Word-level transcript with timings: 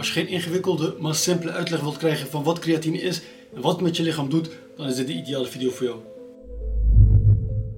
Als 0.00 0.08
je 0.08 0.14
geen 0.14 0.28
ingewikkelde, 0.28 0.94
maar 0.98 1.14
simpele 1.14 1.50
uitleg 1.50 1.80
wilt 1.80 1.96
krijgen 1.96 2.26
van 2.26 2.42
wat 2.42 2.58
creatine 2.58 3.00
is 3.00 3.20
en 3.54 3.60
wat 3.60 3.72
het 3.72 3.80
met 3.80 3.96
je 3.96 4.02
lichaam 4.02 4.30
doet, 4.30 4.50
dan 4.76 4.86
is 4.86 4.94
dit 4.96 5.06
de 5.06 5.12
ideale 5.12 5.46
video 5.46 5.70
voor 5.70 5.86
jou. 5.86 5.98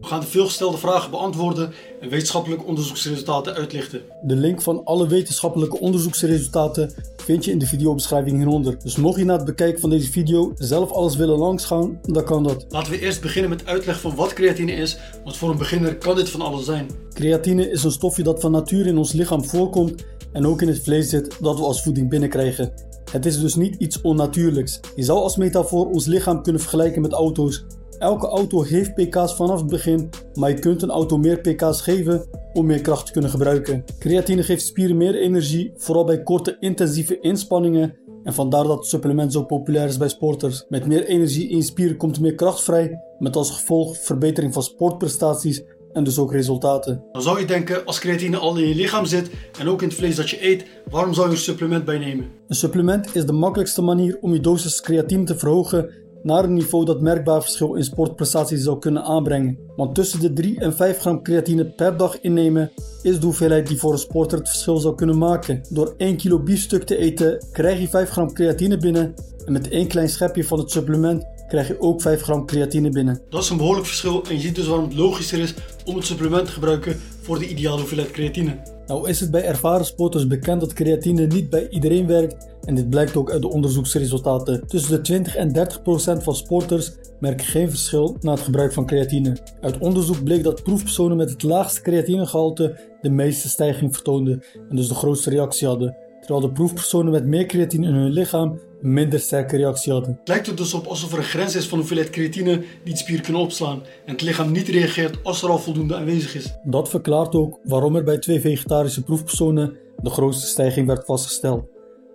We 0.00 0.06
gaan 0.06 0.20
de 0.20 0.26
veelgestelde 0.26 0.76
vragen 0.76 1.10
beantwoorden 1.10 1.72
en 2.00 2.08
wetenschappelijke 2.08 2.64
onderzoeksresultaten 2.64 3.54
uitlichten. 3.54 4.02
De 4.22 4.36
link 4.36 4.62
van 4.62 4.84
alle 4.84 5.06
wetenschappelijke 5.08 5.78
onderzoeksresultaten 5.78 6.92
vind 7.16 7.44
je 7.44 7.50
in 7.50 7.58
de 7.58 7.66
videobeschrijving 7.66 8.36
hieronder. 8.36 8.78
Dus 8.82 8.96
mocht 8.96 9.18
je 9.18 9.24
na 9.24 9.36
het 9.36 9.44
bekijken 9.44 9.80
van 9.80 9.90
deze 9.90 10.10
video 10.10 10.52
zelf 10.54 10.90
alles 10.90 11.16
willen 11.16 11.38
langsgaan, 11.38 12.00
dan 12.02 12.24
kan 12.24 12.42
dat. 12.42 12.66
Laten 12.68 12.92
we 12.92 13.00
eerst 13.00 13.20
beginnen 13.20 13.50
met 13.50 13.66
uitleg 13.66 14.00
van 14.00 14.14
wat 14.14 14.32
creatine 14.32 14.72
is, 14.72 14.96
want 15.24 15.36
voor 15.36 15.50
een 15.50 15.58
beginner 15.58 15.96
kan 15.96 16.16
dit 16.16 16.28
van 16.28 16.40
alles 16.40 16.64
zijn. 16.64 16.90
Creatine 17.12 17.70
is 17.70 17.84
een 17.84 17.90
stofje 17.90 18.22
dat 18.22 18.40
van 18.40 18.50
nature 18.50 18.88
in 18.88 18.98
ons 18.98 19.12
lichaam 19.12 19.44
voorkomt 19.44 20.04
en 20.32 20.46
ook 20.46 20.62
in 20.62 20.68
het 20.68 20.82
vlees 20.82 21.08
zit 21.08 21.36
dat 21.40 21.58
we 21.58 21.64
als 21.64 21.82
voeding 21.82 22.08
binnenkrijgen. 22.08 22.72
Het 23.10 23.26
is 23.26 23.40
dus 23.40 23.54
niet 23.54 23.74
iets 23.74 24.00
onnatuurlijks. 24.00 24.80
Je 24.94 25.02
zou 25.02 25.18
als 25.18 25.36
metafoor 25.36 25.90
ons 25.90 26.06
lichaam 26.06 26.42
kunnen 26.42 26.60
vergelijken 26.60 27.02
met 27.02 27.12
auto's. 27.12 27.64
Elke 27.98 28.26
auto 28.26 28.62
heeft 28.62 28.94
pk's 28.94 29.34
vanaf 29.34 29.58
het 29.58 29.70
begin, 29.70 30.08
maar 30.34 30.50
je 30.50 30.58
kunt 30.58 30.82
een 30.82 30.90
auto 30.90 31.18
meer 31.18 31.40
pk's 31.40 31.80
geven 31.80 32.26
om 32.52 32.66
meer 32.66 32.80
kracht 32.80 33.06
te 33.06 33.12
kunnen 33.12 33.30
gebruiken. 33.30 33.84
Creatine 33.98 34.42
geeft 34.42 34.66
spieren 34.66 34.96
meer 34.96 35.14
energie, 35.14 35.72
vooral 35.76 36.04
bij 36.04 36.22
korte 36.22 36.56
intensieve 36.60 37.20
inspanningen 37.20 37.94
en 38.24 38.34
vandaar 38.34 38.64
dat 38.64 38.76
het 38.76 38.86
supplement 38.86 39.32
zo 39.32 39.44
populair 39.44 39.88
is 39.88 39.96
bij 39.96 40.08
sporters. 40.08 40.64
Met 40.68 40.86
meer 40.86 41.04
energie 41.04 41.48
in 41.48 41.62
spieren 41.62 41.96
komt 41.96 42.16
er 42.16 42.22
meer 42.22 42.34
kracht 42.34 42.62
vrij, 42.62 43.00
met 43.18 43.36
als 43.36 43.50
gevolg 43.50 43.98
verbetering 43.98 44.52
van 44.52 44.62
sportprestaties 44.62 45.62
en 45.92 46.04
dus 46.04 46.18
ook 46.18 46.32
resultaten. 46.32 47.04
Dan 47.12 47.22
zou 47.22 47.40
je 47.40 47.46
denken, 47.46 47.84
als 47.84 47.98
creatine 47.98 48.36
al 48.36 48.56
in 48.56 48.68
je 48.68 48.74
lichaam 48.74 49.04
zit 49.04 49.30
en 49.58 49.68
ook 49.68 49.82
in 49.82 49.88
het 49.88 49.96
vlees 49.96 50.16
dat 50.16 50.30
je 50.30 50.46
eet, 50.46 50.64
waarom 50.90 51.14
zou 51.14 51.26
je 51.26 51.32
een 51.32 51.38
supplement 51.38 51.84
bijnemen? 51.84 52.26
Een 52.48 52.56
supplement 52.56 53.16
is 53.16 53.26
de 53.26 53.32
makkelijkste 53.32 53.82
manier 53.82 54.18
om 54.20 54.32
je 54.32 54.40
dosis 54.40 54.80
creatine 54.80 55.24
te 55.24 55.38
verhogen 55.38 55.90
naar 56.22 56.44
een 56.44 56.54
niveau 56.54 56.84
dat 56.84 57.00
merkbaar 57.00 57.42
verschil 57.42 57.74
in 57.74 57.84
sportprestaties 57.84 58.62
zou 58.62 58.78
kunnen 58.78 59.02
aanbrengen. 59.02 59.58
Want 59.76 59.94
tussen 59.94 60.20
de 60.20 60.32
3 60.32 60.60
en 60.60 60.76
5 60.76 60.98
gram 60.98 61.22
creatine 61.22 61.64
per 61.64 61.96
dag 61.96 62.20
innemen 62.20 62.70
is 63.02 63.20
de 63.20 63.26
hoeveelheid 63.26 63.66
die 63.66 63.78
voor 63.78 63.92
een 63.92 63.98
sporter 63.98 64.38
het 64.38 64.48
verschil 64.48 64.76
zou 64.76 64.94
kunnen 64.94 65.18
maken. 65.18 65.60
Door 65.68 65.94
1 65.96 66.16
kilo 66.16 66.42
biefstuk 66.42 66.82
te 66.82 66.96
eten 66.96 67.46
krijg 67.52 67.80
je 67.80 67.88
5 67.88 68.10
gram 68.10 68.32
creatine 68.32 68.76
binnen 68.76 69.14
en 69.44 69.52
met 69.52 69.68
één 69.68 69.88
klein 69.88 70.08
schepje 70.08 70.44
van 70.44 70.58
het 70.58 70.70
supplement 70.70 71.24
krijg 71.50 71.68
je 71.68 71.80
ook 71.80 72.00
5 72.00 72.22
gram 72.22 72.46
creatine 72.46 72.90
binnen. 72.90 73.20
Dat 73.28 73.42
is 73.42 73.50
een 73.50 73.56
behoorlijk 73.56 73.86
verschil 73.86 74.24
en 74.28 74.34
je 74.34 74.40
ziet 74.40 74.54
dus 74.54 74.66
waarom 74.66 74.88
het 74.88 74.96
logischer 74.96 75.38
is 75.38 75.54
om 75.84 75.96
het 75.96 76.04
supplement 76.04 76.46
te 76.46 76.52
gebruiken 76.52 77.00
voor 77.20 77.38
de 77.38 77.48
ideale 77.48 77.78
hoeveelheid 77.78 78.10
creatine. 78.10 78.56
Nou 78.86 79.08
is 79.08 79.20
het 79.20 79.30
bij 79.30 79.44
ervaren 79.44 79.86
sporters 79.86 80.26
bekend 80.26 80.60
dat 80.60 80.72
creatine 80.72 81.26
niet 81.26 81.50
bij 81.50 81.68
iedereen 81.68 82.06
werkt 82.06 82.48
en 82.64 82.74
dit 82.74 82.90
blijkt 82.90 83.16
ook 83.16 83.30
uit 83.30 83.42
de 83.42 83.48
onderzoeksresultaten. 83.48 84.66
Tussen 84.66 84.90
de 84.90 85.00
20 85.00 85.36
en 85.36 85.52
30 85.52 85.82
procent 85.82 86.22
van 86.22 86.34
sporters 86.34 86.92
merken 87.20 87.46
geen 87.46 87.70
verschil 87.70 88.16
na 88.20 88.30
het 88.30 88.40
gebruik 88.40 88.72
van 88.72 88.86
creatine. 88.86 89.36
Uit 89.60 89.78
onderzoek 89.78 90.24
bleek 90.24 90.42
dat 90.42 90.62
proefpersonen 90.62 91.16
met 91.16 91.30
het 91.30 91.42
laagste 91.42 91.82
creatinegehalte 91.82 92.80
de 93.00 93.10
meeste 93.10 93.48
stijging 93.48 93.94
vertoonden 93.94 94.42
en 94.70 94.76
dus 94.76 94.88
de 94.88 94.94
grootste 94.94 95.30
reactie 95.30 95.66
hadden, 95.66 95.96
terwijl 96.30 96.54
de 96.54 96.60
proefpersonen 96.60 97.12
met 97.12 97.26
meer 97.26 97.46
creatine 97.46 97.86
in 97.86 97.94
hun 97.94 98.10
lichaam 98.10 98.58
minder 98.80 99.20
sterke 99.20 99.56
reactie 99.56 99.92
hadden. 99.92 100.16
Het 100.18 100.28
lijkt 100.28 100.46
er 100.46 100.56
dus 100.56 100.74
op 100.74 100.86
alsof 100.86 101.12
er 101.12 101.18
een 101.18 101.24
grens 101.24 101.56
is 101.56 101.68
van 101.68 101.78
hoeveelheid 101.78 102.10
creatine 102.10 102.58
die 102.58 102.92
het 102.92 102.98
spier 102.98 103.20
kunnen 103.20 103.42
opslaan 103.42 103.82
en 104.06 104.12
het 104.12 104.22
lichaam 104.22 104.52
niet 104.52 104.68
reageert 104.68 105.18
als 105.22 105.42
er 105.42 105.48
al 105.48 105.58
voldoende 105.58 105.96
aanwezig 105.96 106.34
is. 106.34 106.54
Dat 106.64 106.88
verklaart 106.88 107.34
ook 107.34 107.58
waarom 107.64 107.96
er 107.96 108.04
bij 108.04 108.18
twee 108.18 108.40
vegetarische 108.40 109.02
proefpersonen 109.02 109.76
de 110.02 110.10
grootste 110.10 110.46
stijging 110.46 110.86
werd 110.86 111.04
vastgesteld. 111.04 111.64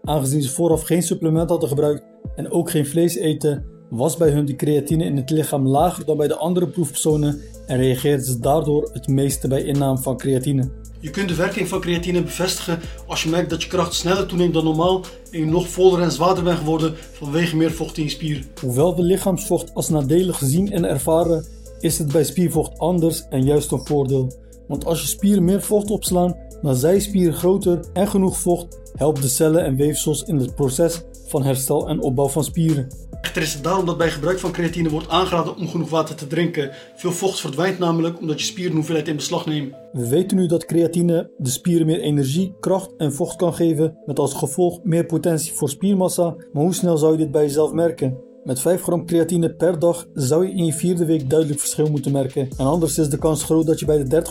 Aangezien 0.03 0.41
ze 0.41 0.49
vooraf 0.49 0.81
geen 0.81 1.03
supplement 1.03 1.49
hadden 1.49 1.69
gebruikt 1.69 2.03
en 2.35 2.51
ook 2.51 2.69
geen 2.69 2.85
vlees 2.85 3.15
eten, 3.15 3.65
was 3.89 4.17
bij 4.17 4.29
hun 4.29 4.45
de 4.45 4.55
creatine 4.55 5.03
in 5.03 5.15
het 5.15 5.29
lichaam 5.29 5.67
lager 5.67 6.05
dan 6.05 6.17
bij 6.17 6.27
de 6.27 6.37
andere 6.37 6.67
proefpersonen 6.67 7.41
en 7.65 7.77
reageerden 7.77 8.25
ze 8.25 8.39
daardoor 8.39 8.89
het 8.93 9.07
meeste 9.07 9.47
bij 9.47 9.63
inname 9.63 9.97
van 9.97 10.17
creatine. 10.17 10.69
Je 10.99 11.09
kunt 11.09 11.29
de 11.29 11.35
werking 11.35 11.67
van 11.67 11.79
creatine 11.79 12.21
bevestigen 12.21 12.79
als 13.07 13.23
je 13.23 13.29
merkt 13.29 13.49
dat 13.49 13.63
je 13.63 13.69
kracht 13.69 13.93
sneller 13.93 14.25
toeneemt 14.25 14.53
dan 14.53 14.63
normaal 14.63 15.01
en 15.31 15.39
je 15.39 15.45
nog 15.45 15.69
voller 15.69 16.01
en 16.01 16.11
zwaarder 16.11 16.43
bent 16.43 16.57
geworden 16.57 16.95
vanwege 17.11 17.55
meer 17.55 17.71
vocht 17.71 17.97
in 17.97 18.03
je 18.03 18.09
spier. 18.09 18.45
Hoewel 18.61 18.95
we 18.95 19.01
lichaamsvocht 19.01 19.73
als 19.73 19.89
nadelig 19.89 20.39
zien 20.43 20.71
en 20.71 20.85
ervaren, 20.85 21.45
is 21.79 21.97
het 21.97 22.11
bij 22.11 22.23
spiervocht 22.23 22.79
anders 22.79 23.27
en 23.29 23.43
juist 23.43 23.71
een 23.71 23.85
voordeel. 23.85 24.33
Want 24.67 24.85
als 24.85 25.01
je 25.01 25.07
spieren 25.07 25.43
meer 25.43 25.61
vocht 25.61 25.91
opslaan, 25.91 26.35
dan 26.61 26.75
zijn 26.75 27.01
spieren 27.01 27.33
groter 27.33 27.79
en 27.93 28.07
genoeg 28.07 28.37
vocht 28.37 28.79
helpt 28.95 29.21
de 29.21 29.27
cellen 29.27 29.63
en 29.63 29.75
weefsels 29.75 30.23
in 30.23 30.37
het 30.37 30.55
proces 30.55 31.01
van 31.27 31.43
herstel 31.43 31.89
en 31.89 32.01
opbouw 32.01 32.27
van 32.27 32.43
spieren. 32.43 32.87
Echter 33.21 33.41
is 33.41 33.53
het 33.53 33.63
daarom 33.63 33.85
dat 33.85 33.97
bij 33.97 34.09
gebruik 34.09 34.39
van 34.39 34.51
creatine 34.51 34.89
wordt 34.89 35.09
aangeraden 35.09 35.57
om 35.57 35.67
genoeg 35.67 35.89
water 35.89 36.15
te 36.15 36.27
drinken. 36.27 36.71
Veel 36.95 37.11
vocht 37.11 37.39
verdwijnt 37.39 37.79
namelijk 37.79 38.19
omdat 38.19 38.39
je 38.39 38.45
spieren 38.45 38.75
hoeveelheid 38.75 39.07
in 39.07 39.15
beslag 39.15 39.45
nemen. 39.45 39.75
We 39.91 40.07
weten 40.07 40.37
nu 40.37 40.47
dat 40.47 40.65
creatine 40.65 41.31
de 41.37 41.49
spieren 41.49 41.85
meer 41.85 41.99
energie, 41.99 42.55
kracht 42.59 42.95
en 42.97 43.13
vocht 43.13 43.35
kan 43.35 43.53
geven, 43.53 43.97
met 44.05 44.19
als 44.19 44.33
gevolg 44.33 44.83
meer 44.83 45.05
potentie 45.05 45.53
voor 45.53 45.69
spiermassa. 45.69 46.35
Maar 46.53 46.63
hoe 46.63 46.73
snel 46.73 46.97
zou 46.97 47.11
je 47.11 47.17
dit 47.17 47.31
bij 47.31 47.43
jezelf 47.43 47.71
merken? 47.71 48.17
Met 48.43 48.59
5 48.59 48.81
gram 48.81 49.05
creatine 49.05 49.55
per 49.55 49.79
dag 49.79 50.07
zou 50.13 50.47
je 50.47 50.53
in 50.53 50.65
je 50.65 50.73
vierde 50.73 51.05
week 51.05 51.29
duidelijk 51.29 51.59
verschil 51.59 51.89
moeten 51.89 52.11
merken. 52.11 52.49
En 52.57 52.65
anders 52.65 52.97
is 52.97 53.09
de 53.09 53.17
kans 53.17 53.43
groot 53.43 53.65
dat 53.65 53.79
je 53.79 53.85
bij 53.85 54.03
de 54.03 54.23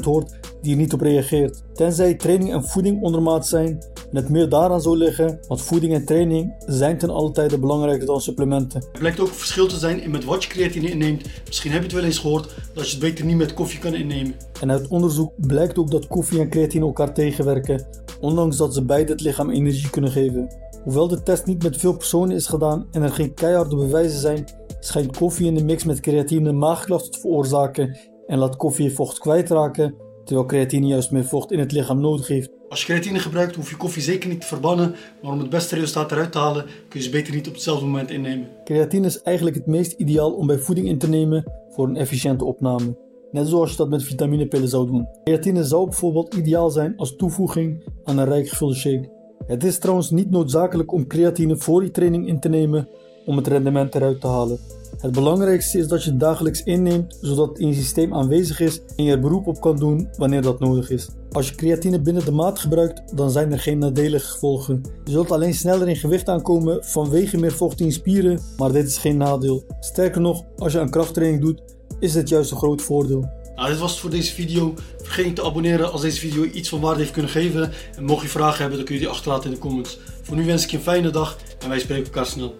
30% 0.00 0.04
hoort 0.04 0.38
die 0.62 0.72
er 0.72 0.78
niet 0.78 0.92
op 0.92 1.00
reageert. 1.00 1.62
Tenzij 1.72 2.14
training 2.14 2.52
en 2.52 2.64
voeding 2.64 3.02
ondermaat 3.02 3.46
zijn 3.46 3.78
en 4.12 4.18
het 4.18 4.28
meer 4.28 4.48
daaraan 4.48 4.80
zou 4.80 4.96
liggen, 4.96 5.38
want 5.48 5.62
voeding 5.62 5.94
en 5.94 6.04
training 6.04 6.54
zijn 6.66 6.98
ten 6.98 7.10
alle 7.10 7.30
tijde 7.30 7.58
belangrijker 7.58 8.06
dan 8.06 8.20
supplementen. 8.20 8.82
Er 8.92 8.98
blijkt 8.98 9.20
ook 9.20 9.28
een 9.28 9.34
verschil 9.34 9.66
te 9.66 9.76
zijn 9.76 10.02
in 10.02 10.10
met 10.10 10.24
wat 10.24 10.44
je 10.44 10.48
creatine 10.48 10.90
inneemt. 10.90 11.24
Misschien 11.46 11.70
heb 11.70 11.80
je 11.80 11.86
het 11.86 11.96
wel 11.96 12.04
eens 12.04 12.18
gehoord 12.18 12.54
dat 12.74 12.84
je 12.84 12.90
het 12.90 13.00
beter 13.00 13.24
niet 13.24 13.36
met 13.36 13.54
koffie 13.54 13.78
kan 13.78 13.94
innemen. 13.94 14.34
En 14.60 14.70
uit 14.70 14.88
onderzoek 14.88 15.32
blijkt 15.36 15.78
ook 15.78 15.90
dat 15.90 16.06
koffie 16.06 16.40
en 16.40 16.50
creatine 16.50 16.84
elkaar 16.84 17.14
tegenwerken, 17.14 17.86
ondanks 18.20 18.56
dat 18.56 18.74
ze 18.74 18.84
beide 18.84 19.12
het 19.12 19.20
lichaam 19.20 19.50
energie 19.50 19.90
kunnen 19.90 20.10
geven. 20.10 20.56
Hoewel 20.84 21.08
de 21.08 21.22
test 21.22 21.46
niet 21.46 21.62
met 21.62 21.76
veel 21.76 21.96
personen 21.96 22.36
is 22.36 22.46
gedaan 22.46 22.86
en 22.90 23.02
er 23.02 23.12
geen 23.12 23.34
keiharde 23.34 23.76
bewijzen 23.76 24.20
zijn, 24.20 24.44
schijnt 24.80 25.16
koffie 25.16 25.46
in 25.46 25.54
de 25.54 25.64
mix 25.64 25.84
met 25.84 26.00
creatine 26.00 26.52
maagklachten 26.52 27.10
te 27.10 27.20
veroorzaken 27.20 27.98
en 28.26 28.38
laat 28.38 28.56
koffie 28.56 28.84
je 28.84 28.94
vocht 28.94 29.18
kwijtraken, 29.18 29.94
terwijl 30.24 30.46
creatine 30.46 30.86
juist 30.86 31.10
meer 31.10 31.24
vocht 31.24 31.52
in 31.52 31.58
het 31.58 31.72
lichaam 31.72 32.00
nodig 32.00 32.26
heeft. 32.26 32.50
Als 32.68 32.80
je 32.80 32.86
creatine 32.86 33.18
gebruikt, 33.18 33.56
hoef 33.56 33.70
je 33.70 33.76
koffie 33.76 34.02
zeker 34.02 34.28
niet 34.28 34.40
te 34.40 34.46
verbannen, 34.46 34.94
maar 35.22 35.32
om 35.32 35.38
het 35.38 35.50
beste 35.50 35.74
resultaat 35.74 36.12
eruit 36.12 36.32
te 36.32 36.38
halen, 36.38 36.64
kun 36.88 37.00
je 37.00 37.06
ze 37.06 37.10
beter 37.10 37.34
niet 37.34 37.48
op 37.48 37.52
hetzelfde 37.52 37.84
moment 37.84 38.10
innemen. 38.10 38.48
Creatine 38.64 39.06
is 39.06 39.22
eigenlijk 39.22 39.56
het 39.56 39.66
meest 39.66 39.92
ideaal 39.92 40.32
om 40.32 40.46
bij 40.46 40.58
voeding 40.58 40.88
in 40.88 40.98
te 40.98 41.08
nemen 41.08 41.44
voor 41.68 41.88
een 41.88 41.96
efficiënte 41.96 42.44
opname. 42.44 42.96
Net 43.30 43.48
zoals 43.48 43.70
je 43.70 43.76
dat 43.76 43.88
met 43.88 44.02
vitaminepillen 44.02 44.68
zou 44.68 44.86
doen. 44.86 45.08
Creatine 45.24 45.64
zou 45.64 45.84
bijvoorbeeld 45.84 46.34
ideaal 46.34 46.70
zijn 46.70 46.96
als 46.96 47.16
toevoeging 47.16 47.84
aan 48.04 48.18
een 48.18 48.24
rijk 48.24 48.48
gevulde 48.48 48.74
shake. 48.74 49.10
Het 49.46 49.64
is 49.64 49.78
trouwens 49.78 50.10
niet 50.10 50.30
noodzakelijk 50.30 50.92
om 50.92 51.06
creatine 51.06 51.56
voor 51.56 51.82
je 51.82 51.90
training 51.90 52.28
in 52.28 52.40
te 52.40 52.48
nemen 52.48 52.88
om 53.26 53.36
het 53.36 53.46
rendement 53.46 53.94
eruit 53.94 54.20
te 54.20 54.26
halen. 54.26 54.58
Het 55.02 55.12
belangrijkste 55.12 55.78
is 55.78 55.88
dat 55.88 56.04
je 56.04 56.10
het 56.10 56.20
dagelijks 56.20 56.62
inneemt 56.62 57.18
zodat 57.20 57.48
het 57.48 57.58
in 57.58 57.68
je 57.68 57.74
systeem 57.74 58.14
aanwezig 58.14 58.60
is 58.60 58.80
en 58.96 59.04
je 59.04 59.12
er 59.12 59.20
beroep 59.20 59.46
op 59.46 59.60
kan 59.60 59.76
doen 59.76 60.08
wanneer 60.16 60.42
dat 60.42 60.60
nodig 60.60 60.90
is. 60.90 61.08
Als 61.32 61.48
je 61.48 61.54
creatine 61.54 62.00
binnen 62.00 62.24
de 62.24 62.30
maat 62.30 62.58
gebruikt, 62.58 63.16
dan 63.16 63.30
zijn 63.30 63.52
er 63.52 63.58
geen 63.58 63.78
nadelige 63.78 64.26
gevolgen. 64.26 64.82
Je 65.04 65.10
zult 65.10 65.30
alleen 65.30 65.54
sneller 65.54 65.88
in 65.88 65.96
gewicht 65.96 66.28
aankomen 66.28 66.84
vanwege 66.84 67.38
meer 67.38 67.52
vocht 67.52 67.80
in 67.80 67.86
je 67.86 67.92
spieren, 67.92 68.40
maar 68.56 68.72
dit 68.72 68.86
is 68.86 68.98
geen 68.98 69.16
nadeel. 69.16 69.64
Sterker 69.80 70.20
nog, 70.20 70.44
als 70.56 70.72
je 70.72 70.80
aan 70.80 70.90
krachttraining 70.90 71.42
doet, 71.42 71.62
is 72.00 72.14
het 72.14 72.28
juist 72.28 72.50
een 72.50 72.56
groot 72.56 72.82
voordeel. 72.82 73.30
Nou, 73.54 73.68
dit 73.68 73.78
was 73.78 73.90
het 73.90 74.00
voor 74.00 74.10
deze 74.10 74.34
video. 74.34 74.74
Vergeet 75.02 75.26
niet 75.26 75.36
te 75.36 75.44
abonneren 75.44 75.92
als 75.92 76.00
deze 76.00 76.18
video 76.20 76.44
iets 76.44 76.68
van 76.68 76.80
waarde 76.80 77.00
heeft 77.00 77.12
kunnen 77.12 77.30
geven. 77.30 77.72
En 77.96 78.04
mocht 78.04 78.22
je 78.22 78.28
vragen 78.28 78.58
hebben, 78.58 78.76
dan 78.76 78.86
kun 78.86 78.94
je 78.94 79.00
die 79.00 79.10
achterlaten 79.10 79.44
in 79.44 79.54
de 79.54 79.60
comments. 79.60 79.98
Voor 80.22 80.36
nu 80.36 80.44
wens 80.44 80.64
ik 80.64 80.70
je 80.70 80.76
een 80.76 80.82
fijne 80.82 81.10
dag 81.10 81.38
en 81.58 81.68
wij 81.68 81.78
spreken 81.78 82.04
elkaar 82.04 82.26
snel. 82.26 82.54